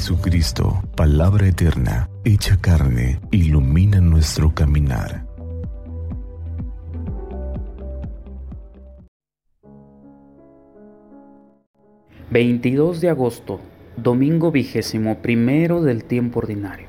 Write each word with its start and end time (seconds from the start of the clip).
Jesucristo, 0.00 0.82
palabra 0.96 1.46
eterna, 1.46 2.08
hecha 2.24 2.56
carne, 2.56 3.20
ilumina 3.30 4.00
nuestro 4.00 4.54
caminar. 4.54 5.26
...22 12.32 13.00
de 13.00 13.10
agosto... 13.10 13.60
...domingo 13.98 14.50
vigésimo 14.50 15.18
primero 15.18 15.82
del 15.82 16.04
tiempo 16.04 16.38
ordinario... 16.38 16.86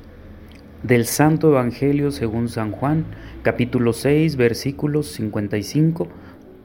...del 0.82 1.06
Santo 1.06 1.50
Evangelio 1.50 2.12
según 2.12 2.48
San 2.48 2.72
Juan... 2.72 3.04
...capítulo 3.44 3.92
6 3.92 4.38
versículos 4.38 5.08
55... 5.08 6.08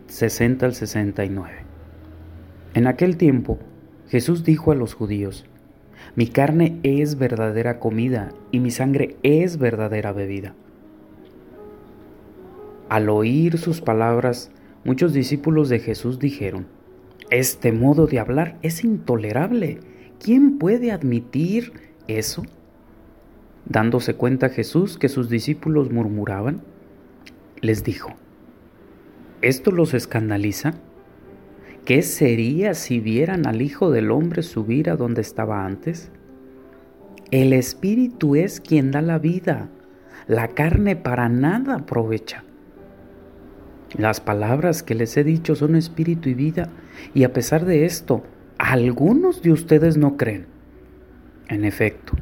...60 0.08 0.62
al 0.62 0.74
69... 0.76 1.54
En 2.74 2.86
aquel 2.86 3.16
tiempo... 3.16 3.58
Jesús 4.08 4.44
dijo 4.44 4.70
a 4.70 4.76
los 4.76 4.94
judíos... 4.94 5.44
Mi 6.14 6.26
carne 6.26 6.78
es 6.82 7.18
verdadera 7.18 7.78
comida 7.78 8.32
y 8.50 8.60
mi 8.60 8.70
sangre 8.70 9.16
es 9.22 9.58
verdadera 9.58 10.12
bebida. 10.12 10.54
Al 12.88 13.08
oír 13.08 13.58
sus 13.58 13.80
palabras, 13.80 14.50
muchos 14.84 15.12
discípulos 15.12 15.68
de 15.68 15.80
Jesús 15.80 16.18
dijeron, 16.18 16.66
Este 17.30 17.72
modo 17.72 18.06
de 18.06 18.20
hablar 18.20 18.58
es 18.62 18.84
intolerable. 18.84 19.80
¿Quién 20.22 20.58
puede 20.58 20.92
admitir 20.92 21.72
eso? 22.06 22.44
Dándose 23.68 24.14
cuenta 24.14 24.48
Jesús 24.48 24.96
que 24.96 25.08
sus 25.08 25.28
discípulos 25.28 25.90
murmuraban, 25.90 26.62
les 27.60 27.82
dijo, 27.82 28.10
¿esto 29.42 29.72
los 29.72 29.92
escandaliza? 29.92 30.74
¿Qué 31.86 32.02
sería 32.02 32.74
si 32.74 32.98
vieran 32.98 33.46
al 33.46 33.62
Hijo 33.62 33.92
del 33.92 34.10
Hombre 34.10 34.42
subir 34.42 34.90
a 34.90 34.96
donde 34.96 35.20
estaba 35.20 35.64
antes? 35.64 36.10
El 37.30 37.52
Espíritu 37.52 38.34
es 38.34 38.60
quien 38.60 38.90
da 38.90 39.02
la 39.02 39.20
vida, 39.20 39.68
la 40.26 40.48
carne 40.48 40.96
para 40.96 41.28
nada 41.28 41.76
aprovecha. 41.76 42.42
Las 43.96 44.20
palabras 44.20 44.82
que 44.82 44.96
les 44.96 45.16
he 45.16 45.22
dicho 45.22 45.54
son 45.54 45.76
espíritu 45.76 46.28
y 46.28 46.34
vida, 46.34 46.70
y 47.14 47.22
a 47.22 47.32
pesar 47.32 47.64
de 47.64 47.84
esto, 47.84 48.24
algunos 48.58 49.42
de 49.42 49.52
ustedes 49.52 49.96
no 49.96 50.16
creen. 50.16 50.46
En 51.46 51.64
efecto, 51.64 52.14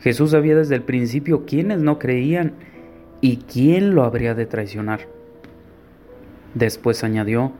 Jesús 0.00 0.32
sabía 0.32 0.56
desde 0.56 0.74
el 0.74 0.82
principio 0.82 1.46
quiénes 1.46 1.78
no 1.78 2.00
creían 2.00 2.54
y 3.20 3.36
quién 3.36 3.94
lo 3.94 4.02
habría 4.02 4.34
de 4.34 4.46
traicionar. 4.46 5.02
Después 6.54 7.04
añadió, 7.04 7.52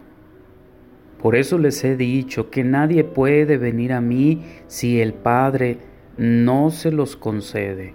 por 1.27 1.35
eso 1.35 1.59
les 1.59 1.83
he 1.83 1.97
dicho 1.97 2.51
que 2.51 2.63
nadie 2.63 3.03
puede 3.03 3.57
venir 3.57 3.93
a 3.93 4.01
mí 4.01 4.45
si 4.69 5.01
el 5.01 5.13
Padre 5.13 5.79
no 6.17 6.71
se 6.71 6.93
los 6.93 7.17
concede. 7.17 7.95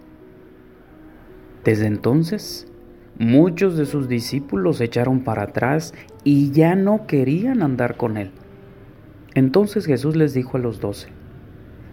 Desde 1.64 1.86
entonces, 1.86 2.68
muchos 3.18 3.78
de 3.78 3.86
sus 3.86 4.10
discípulos 4.10 4.80
se 4.80 4.84
echaron 4.84 5.22
para 5.22 5.44
atrás 5.44 5.94
y 6.26 6.52
ya 6.52 6.76
no 6.76 7.08
querían 7.08 7.64
andar 7.64 7.96
con 7.96 8.18
él. 8.18 8.32
Entonces 9.34 9.86
Jesús 9.86 10.18
les 10.18 10.34
dijo 10.34 10.58
a 10.58 10.60
los 10.60 10.82
doce, 10.82 11.08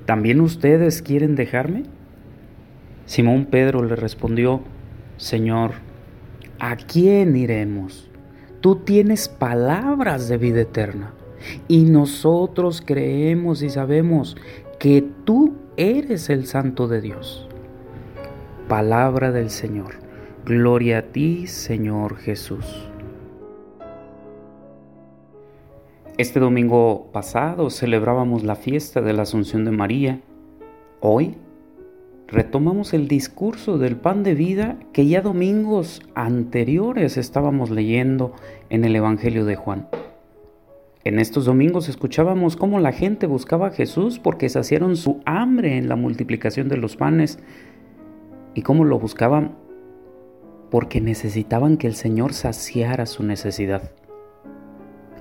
¿también 0.06 0.40
ustedes 0.40 1.02
quieren 1.02 1.36
dejarme? 1.36 1.84
Simón 3.06 3.46
Pedro 3.46 3.84
le 3.84 3.94
respondió, 3.94 4.62
Señor, 5.18 5.74
¿a 6.58 6.74
quién 6.74 7.36
iremos? 7.36 8.10
Tú 8.60 8.74
tienes 8.82 9.28
palabras 9.28 10.28
de 10.28 10.36
vida 10.36 10.62
eterna. 10.62 11.14
Y 11.68 11.84
nosotros 11.84 12.82
creemos 12.84 13.62
y 13.62 13.70
sabemos 13.70 14.36
que 14.78 15.04
tú 15.24 15.54
eres 15.76 16.30
el 16.30 16.46
Santo 16.46 16.88
de 16.88 17.00
Dios. 17.00 17.48
Palabra 18.68 19.32
del 19.32 19.50
Señor. 19.50 19.94
Gloria 20.44 20.98
a 20.98 21.02
ti, 21.02 21.46
Señor 21.46 22.16
Jesús. 22.16 22.88
Este 26.18 26.40
domingo 26.40 27.10
pasado 27.12 27.70
celebrábamos 27.70 28.42
la 28.42 28.56
fiesta 28.56 29.00
de 29.00 29.12
la 29.12 29.22
Asunción 29.22 29.64
de 29.64 29.70
María. 29.70 30.20
Hoy 31.00 31.36
retomamos 32.26 32.92
el 32.92 33.06
discurso 33.06 33.78
del 33.78 33.96
pan 33.96 34.24
de 34.24 34.34
vida 34.34 34.78
que 34.92 35.06
ya 35.06 35.22
domingos 35.22 36.02
anteriores 36.14 37.16
estábamos 37.16 37.70
leyendo 37.70 38.32
en 38.68 38.84
el 38.84 38.96
Evangelio 38.96 39.44
de 39.44 39.54
Juan. 39.54 39.88
En 41.04 41.20
estos 41.20 41.44
domingos 41.44 41.88
escuchábamos 41.88 42.56
cómo 42.56 42.80
la 42.80 42.92
gente 42.92 43.26
buscaba 43.26 43.68
a 43.68 43.70
Jesús 43.70 44.18
porque 44.18 44.48
saciaron 44.48 44.96
su 44.96 45.20
hambre 45.24 45.76
en 45.76 45.88
la 45.88 45.94
multiplicación 45.94 46.68
de 46.68 46.76
los 46.76 46.96
panes 46.96 47.38
y 48.54 48.62
cómo 48.62 48.84
lo 48.84 48.98
buscaban 48.98 49.56
porque 50.70 51.00
necesitaban 51.00 51.76
que 51.76 51.86
el 51.86 51.94
Señor 51.94 52.32
saciara 52.34 53.06
su 53.06 53.22
necesidad. 53.22 53.92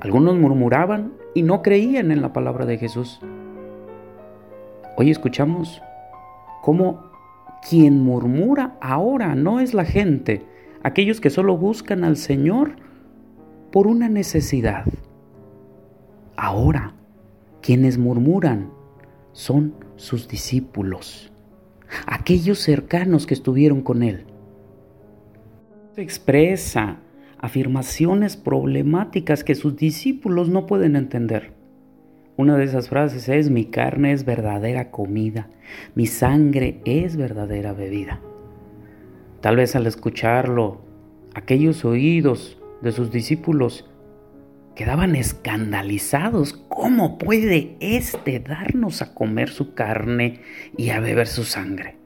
Algunos 0.02 0.36
murmuraban 0.36 1.14
y 1.36 1.44
no 1.44 1.62
creían 1.62 2.12
en 2.12 2.22
la 2.22 2.34
palabra 2.34 2.66
de 2.66 2.80
Jesús. 2.80 3.20
Hoy 4.98 5.12
escuchamos 5.12 5.82
cómo 6.64 7.12
quien 7.70 8.02
murmura 8.04 8.78
ahora 8.82 9.36
no 9.36 9.60
es 9.60 9.76
la 9.76 9.86
gente, 9.86 10.44
aquellos 10.82 11.22
que 11.22 11.30
solo 11.30 11.56
buscan 11.56 12.04
al 12.04 12.18
Señor 12.18 12.76
por 13.72 13.88
una 13.88 14.10
necesidad. 14.10 14.86
Ahora, 16.38 16.94
quienes 17.62 17.98
murmuran 17.98 18.70
son 19.32 19.74
sus 19.96 20.28
discípulos, 20.28 21.32
aquellos 22.06 22.60
cercanos 22.60 23.26
que 23.26 23.34
estuvieron 23.34 23.82
con 23.82 24.04
él. 24.04 24.26
Expresa 25.96 27.00
afirmaciones 27.40 28.38
problemáticas 28.38 29.44
que 29.44 29.56
sus 29.56 29.78
discípulos 29.78 30.50
no 30.50 30.68
pueden 30.68 30.96
entender. 30.96 31.54
Una 32.36 32.56
de 32.56 32.66
esas 32.66 32.88
frases 32.88 33.30
es, 33.30 33.50
mi 33.50 33.66
carne 33.66 34.12
es 34.12 34.24
verdadera 34.24 34.92
comida, 34.92 35.50
mi 35.96 36.06
sangre 36.06 36.82
es 36.86 37.18
verdadera 37.18 37.74
bebida. 37.74 38.22
Tal 39.42 39.56
vez 39.56 39.76
al 39.76 39.88
escucharlo, 39.88 40.82
aquellos 41.34 41.84
oídos 41.84 42.60
de 42.84 42.92
sus 42.92 43.10
discípulos 43.10 43.90
quedaban 44.78 45.16
escandalizados. 45.16 46.54
¿Cómo 46.70 47.18
puede 47.18 47.76
éste 47.80 48.40
darnos 48.40 49.02
a 49.02 49.14
comer 49.16 49.50
su 49.50 49.74
carne 49.74 50.42
y 50.78 50.92
a 50.92 51.00
beber 51.00 51.28
su 51.28 51.44
sangre? 51.44 51.98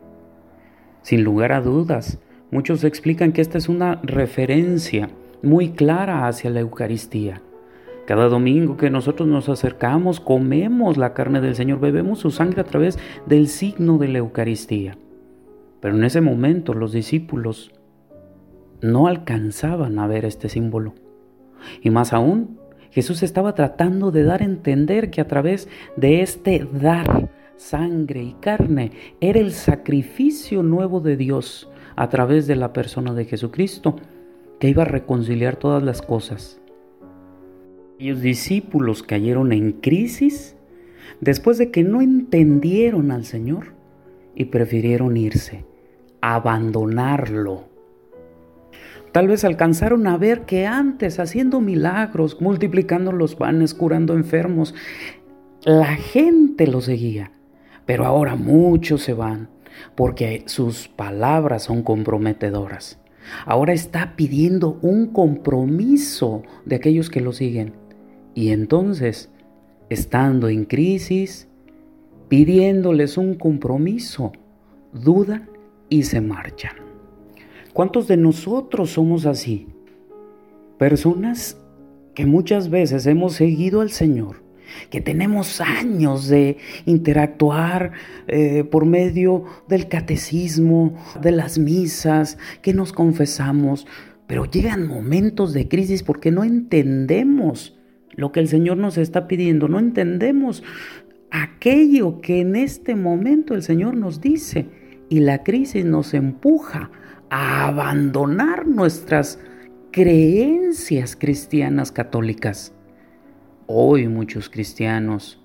Sin 1.02 1.24
lugar 1.24 1.52
a 1.52 1.60
dudas, 1.60 2.20
muchos 2.50 2.86
explican 2.86 3.34
que 3.34 3.42
esta 3.42 3.58
es 3.58 3.68
una 3.68 4.00
referencia 4.04 5.10
muy 5.44 5.72
clara 5.72 6.28
hacia 6.28 6.50
la 6.50 6.62
Eucaristía. 6.62 7.42
Cada 8.08 8.30
domingo 8.30 8.78
que 8.78 8.90
nosotros 8.90 9.28
nos 9.28 9.50
acercamos, 9.50 10.22
comemos 10.22 10.96
la 10.96 11.14
carne 11.14 11.42
del 11.42 11.56
Señor, 11.56 11.82
bebemos 11.82 12.20
su 12.20 12.32
sangre 12.32 12.62
a 12.62 12.66
través 12.66 12.98
del 13.26 13.50
signo 13.50 13.98
de 13.98 14.08
la 14.08 14.20
Eucaristía. 14.20 14.98
Pero 15.82 15.98
en 15.98 16.06
ese 16.06 16.22
momento 16.22 16.74
los 16.74 16.94
discípulos 16.94 17.74
no 18.82 19.08
alcanzaban 19.08 20.00
a 20.00 20.08
ver 20.08 20.24
este 20.24 20.48
símbolo. 20.48 20.94
Y 21.82 21.90
más 21.90 22.14
aún, 22.14 22.61
Jesús 22.92 23.24
estaba 23.24 23.56
tratando 23.56 24.12
de 24.12 24.24
dar 24.24 24.42
a 24.42 24.46
entender 24.46 25.10
que 25.10 25.22
a 25.22 25.28
través 25.28 25.68
de 25.96 26.22
este 26.22 26.68
dar 26.72 27.30
sangre 27.56 28.22
y 28.22 28.34
carne 28.34 28.92
era 29.22 29.40
el 29.40 29.52
sacrificio 29.52 30.62
nuevo 30.62 31.00
de 31.00 31.16
Dios 31.16 31.70
a 31.96 32.10
través 32.10 32.48
de 32.48 32.56
la 32.56 32.74
persona 32.74 33.14
de 33.14 33.26
Jesucristo 33.26 33.96
que 34.60 34.70
iba 34.70 34.84
a 34.84 34.86
reconciliar 34.88 35.56
todas 35.56 35.82
las 35.82 36.02
cosas. 36.02 36.60
Los 37.98 38.22
discípulos 38.22 39.04
cayeron 39.04 39.54
en 39.54 39.74
crisis 39.74 40.56
después 41.20 41.58
de 41.58 41.72
que 41.72 41.84
no 41.84 42.02
entendieron 42.02 43.12
al 43.12 43.26
Señor 43.26 43.74
y 44.36 44.46
prefirieron 44.46 45.18
irse, 45.18 45.66
abandonarlo 46.20 47.71
Tal 49.12 49.28
vez 49.28 49.44
alcanzaron 49.44 50.08
a 50.08 50.18
ver 50.18 50.42
que 50.46 50.66
antes, 50.66 51.20
haciendo 51.20 51.60
milagros, 51.60 52.40
multiplicando 52.40 53.12
los 53.12 53.36
panes, 53.36 53.74
curando 53.74 54.14
enfermos, 54.14 54.74
la 55.64 55.96
gente 55.96 56.66
lo 56.68 56.82
seguía. 56.82 57.32
Pero 57.86 58.06
ahora 58.06 58.36
muchos 58.36 59.02
se 59.02 59.14
van 59.14 59.50
porque 59.96 60.44
sus 60.46 60.88
palabras 60.88 61.64
son 61.64 61.84
comprometedoras. 61.84 63.00
Ahora 63.46 63.74
está 63.74 64.16
pidiendo 64.16 64.80
un 64.82 65.08
compromiso 65.08 66.44
de 66.66 66.78
aquellos 66.78 67.10
que 67.10 67.22
lo 67.22 67.34
siguen. 67.34 67.74
Y 68.34 68.50
entonces, 68.50 69.30
estando 69.90 70.48
en 70.48 70.66
crisis, 70.66 71.48
pidiéndoles 72.30 73.18
un 73.18 73.36
compromiso, 73.36 74.32
dudan 74.94 75.50
y 75.90 76.04
se 76.04 76.22
marchan. 76.22 76.91
¿Cuántos 77.74 78.08
de 78.08 78.18
nosotros 78.18 78.92
somos 78.92 79.26
así? 79.26 79.68
Personas 80.78 81.58
que 82.14 82.26
muchas 82.26 82.70
veces 82.70 83.06
hemos 83.06 83.34
seguido 83.34 83.82
al 83.82 83.92
Señor 83.92 84.42
que 84.90 85.02
tenemos 85.02 85.62
años 85.62 86.28
de 86.28 86.58
interactuar 86.86 87.92
eh, 88.28 88.64
por 88.64 88.86
medio 88.86 89.44
del 89.68 89.88
catecismo, 89.88 90.96
de 91.22 91.32
las 91.32 91.58
misas, 91.58 92.38
que 92.62 92.74
nos 92.74 92.94
confesamos, 92.94 93.88
pero 94.28 94.46
llegan 94.46 94.88
momentos 94.88 95.54
de 95.54 95.68
crisis 95.68 96.04
porque 96.04 96.32
no 96.32 96.44
entendemos 96.44 97.78
lo 98.12 98.32
que 98.32 98.40
el 98.40 98.48
Señor 98.48 98.78
nos 98.78 98.98
está 98.98 99.28
pidiendo, 99.28 99.68
no 99.68 99.80
entendemos 99.80 100.64
aquello 101.32 102.20
que 102.22 102.42
en 102.42 102.56
este 102.56 102.96
momento 102.96 103.56
el 103.56 103.64
Señor 103.64 103.96
nos 103.96 104.22
dice 104.22 104.68
y 105.10 105.20
la 105.20 105.44
crisis 105.44 105.86
nos 105.86 106.14
empuja 106.14 106.92
a 107.32 107.66
abandonar 107.68 108.68
nuestras 108.68 109.40
creencias 109.92 111.16
cristianas 111.16 111.94
católicas. 111.94 112.74
Hoy 113.68 114.10
muchos 114.10 114.50
cristianos 114.50 115.42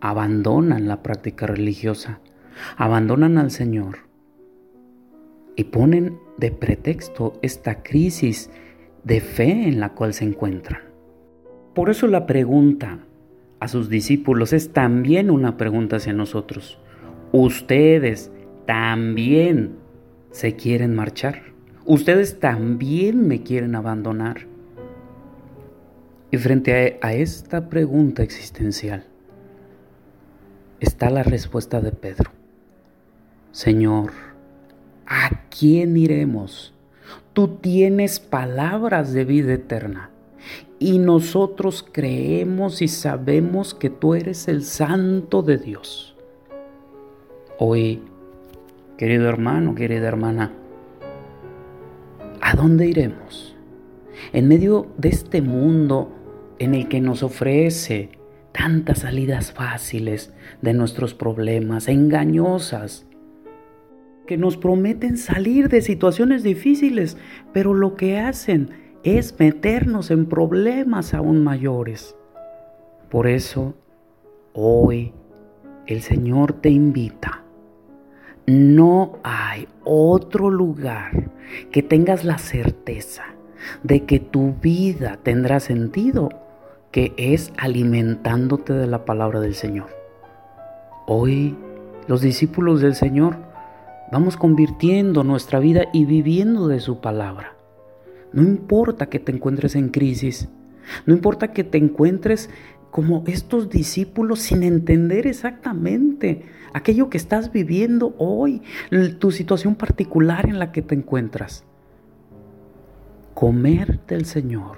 abandonan 0.00 0.86
la 0.86 1.02
práctica 1.02 1.48
religiosa, 1.48 2.20
abandonan 2.76 3.36
al 3.36 3.50
Señor 3.50 3.98
y 5.56 5.64
ponen 5.64 6.18
de 6.38 6.52
pretexto 6.52 7.32
esta 7.42 7.82
crisis 7.82 8.48
de 9.02 9.20
fe 9.20 9.66
en 9.66 9.80
la 9.80 9.88
cual 9.88 10.14
se 10.14 10.24
encuentran. 10.24 10.82
Por 11.74 11.90
eso 11.90 12.06
la 12.06 12.26
pregunta 12.26 13.00
a 13.58 13.66
sus 13.66 13.88
discípulos 13.88 14.52
es 14.52 14.72
también 14.72 15.32
una 15.32 15.56
pregunta 15.56 15.96
hacia 15.96 16.12
nosotros. 16.12 16.78
¿Ustedes 17.32 18.30
también 18.66 19.83
se 20.34 20.56
quieren 20.56 20.96
marchar? 20.96 21.42
¿Ustedes 21.86 22.40
también 22.40 23.28
me 23.28 23.44
quieren 23.44 23.76
abandonar? 23.76 24.48
Y 26.32 26.38
frente 26.38 26.98
a, 27.00 27.12
esta 27.12 27.68
pregunta 27.68 28.24
existencial 28.24 29.06
está 30.80 31.08
la 31.08 31.22
respuesta 31.22 31.80
de 31.80 31.92
Pedro. 31.92 32.32
Señor, 33.52 34.10
¿a 35.06 35.42
quién 35.56 35.96
iremos? 35.96 36.74
Tú 37.32 37.58
tienes 37.58 38.18
palabras 38.18 39.12
de 39.12 39.24
vida 39.24 39.52
eterna 39.52 40.10
y 40.80 40.98
nosotros 40.98 41.86
creemos 41.92 42.82
y 42.82 42.88
sabemos 42.88 43.72
que 43.72 43.88
tú 43.88 44.14
eres 44.16 44.48
el 44.48 44.64
santo 44.64 45.42
de 45.42 45.58
Dios. 45.58 46.16
Hoy, 47.56 48.02
querido 48.96 49.28
hermano, 49.28 49.74
querida 49.74 50.08
hermana, 50.08 50.52
¿a 52.40 52.54
dónde 52.54 52.86
iremos? 52.86 53.56
En 54.32 54.48
medio 54.48 54.86
de 54.96 55.08
este 55.08 55.42
mundo 55.42 56.12
en 56.58 56.74
el 56.74 56.88
que 56.88 57.00
nos 57.00 57.22
ofrece 57.22 58.10
tantas 58.52 59.00
salidas 59.00 59.52
fáciles 59.52 60.32
de 60.62 60.74
nuestros 60.74 61.14
problemas, 61.14 61.88
engañosas, 61.88 63.06
que 64.26 64.38
nos 64.38 64.56
prometen 64.56 65.18
salir 65.18 65.68
de 65.68 65.82
situaciones 65.82 66.42
difíciles, 66.42 67.18
pero 67.52 67.74
lo 67.74 67.96
que 67.96 68.18
hacen 68.18 68.70
es 69.02 69.38
meternos 69.38 70.10
en 70.10 70.26
problemas 70.26 71.12
aún 71.12 71.44
mayores. 71.44 72.16
Por 73.10 73.26
eso, 73.26 73.74
hoy 74.54 75.12
el 75.86 76.00
Señor 76.00 76.54
te 76.54 76.70
invita. 76.70 77.43
No 78.46 79.20
hay 79.22 79.68
otro 79.84 80.50
lugar 80.50 81.30
que 81.72 81.82
tengas 81.82 82.24
la 82.24 82.36
certeza 82.36 83.24
de 83.82 84.04
que 84.04 84.20
tu 84.20 84.54
vida 84.60 85.18
tendrá 85.22 85.60
sentido 85.60 86.28
que 86.90 87.14
es 87.16 87.54
alimentándote 87.56 88.74
de 88.74 88.86
la 88.86 89.06
palabra 89.06 89.40
del 89.40 89.54
Señor. 89.54 89.86
Hoy 91.06 91.56
los 92.06 92.20
discípulos 92.20 92.82
del 92.82 92.94
Señor 92.94 93.36
vamos 94.12 94.36
convirtiendo 94.36 95.24
nuestra 95.24 95.58
vida 95.58 95.84
y 95.94 96.04
viviendo 96.04 96.68
de 96.68 96.80
su 96.80 97.00
palabra. 97.00 97.54
No 98.34 98.42
importa 98.42 99.06
que 99.06 99.20
te 99.20 99.32
encuentres 99.32 99.74
en 99.74 99.88
crisis, 99.88 100.50
no 101.06 101.14
importa 101.14 101.52
que 101.52 101.64
te 101.64 101.78
encuentres 101.78 102.50
como 102.94 103.24
estos 103.26 103.70
discípulos 103.70 104.38
sin 104.38 104.62
entender 104.62 105.26
exactamente 105.26 106.44
aquello 106.72 107.10
que 107.10 107.16
estás 107.16 107.50
viviendo 107.50 108.14
hoy, 108.18 108.62
tu 109.18 109.32
situación 109.32 109.74
particular 109.74 110.48
en 110.48 110.60
la 110.60 110.70
que 110.70 110.80
te 110.80 110.94
encuentras. 110.94 111.64
Comer 113.34 113.98
del 114.06 114.26
Señor 114.26 114.76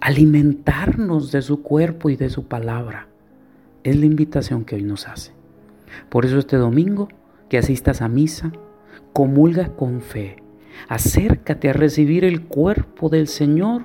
alimentarnos 0.00 1.30
de 1.30 1.42
su 1.42 1.62
cuerpo 1.62 2.10
y 2.10 2.16
de 2.16 2.28
su 2.28 2.48
palabra. 2.48 3.06
Es 3.84 3.94
la 3.94 4.06
invitación 4.06 4.64
que 4.64 4.74
hoy 4.74 4.82
nos 4.82 5.06
hace. 5.06 5.30
Por 6.08 6.24
eso 6.24 6.40
este 6.40 6.56
domingo, 6.56 7.08
que 7.48 7.58
asistas 7.58 8.02
a 8.02 8.08
misa, 8.08 8.50
comulga 9.12 9.76
con 9.76 10.00
fe, 10.00 10.42
acércate 10.88 11.70
a 11.70 11.72
recibir 11.72 12.24
el 12.24 12.46
cuerpo 12.46 13.10
del 13.10 13.28
Señor 13.28 13.82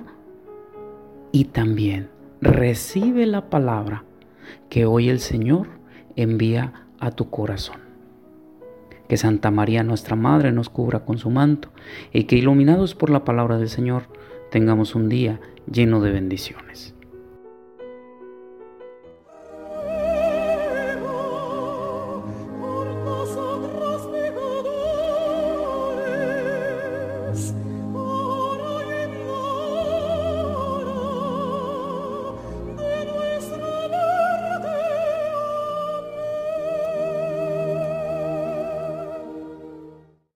y 1.30 1.44
también 1.44 2.13
recibe 2.44 3.24
la 3.24 3.48
palabra 3.48 4.04
que 4.68 4.84
hoy 4.84 5.08
el 5.08 5.18
Señor 5.18 5.66
envía 6.14 6.84
a 7.00 7.10
tu 7.10 7.30
corazón. 7.30 7.78
Que 9.08 9.16
Santa 9.16 9.50
María, 9.50 9.82
nuestra 9.82 10.14
Madre, 10.14 10.52
nos 10.52 10.68
cubra 10.68 11.06
con 11.06 11.16
su 11.16 11.30
manto 11.30 11.70
y 12.12 12.24
que 12.24 12.36
iluminados 12.36 12.94
por 12.94 13.08
la 13.08 13.24
palabra 13.24 13.56
del 13.56 13.70
Señor, 13.70 14.04
tengamos 14.50 14.94
un 14.94 15.08
día 15.08 15.40
lleno 15.70 16.02
de 16.02 16.10
bendiciones. 16.10 16.93